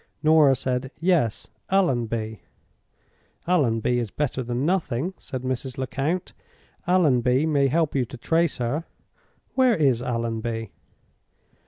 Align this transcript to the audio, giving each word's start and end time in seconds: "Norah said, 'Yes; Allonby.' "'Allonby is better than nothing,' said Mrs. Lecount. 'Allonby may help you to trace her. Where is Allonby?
"Norah 0.23 0.55
said, 0.55 0.89
'Yes; 0.99 1.47
Allonby.' 1.69 2.41
"'Allonby 3.47 3.99
is 3.99 4.09
better 4.09 4.41
than 4.41 4.65
nothing,' 4.65 5.13
said 5.19 5.43
Mrs. 5.43 5.77
Lecount. 5.77 6.33
'Allonby 6.87 7.45
may 7.45 7.67
help 7.67 7.93
you 7.93 8.03
to 8.05 8.17
trace 8.17 8.57
her. 8.57 8.85
Where 9.53 9.75
is 9.75 10.01
Allonby? 10.01 10.71